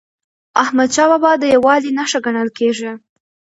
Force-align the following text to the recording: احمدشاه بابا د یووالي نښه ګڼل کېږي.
احمدشاه 0.63 1.07
بابا 1.11 1.31
د 1.37 1.43
یووالي 1.53 1.91
نښه 1.97 2.19
ګڼل 2.25 2.49
کېږي. 2.57 2.91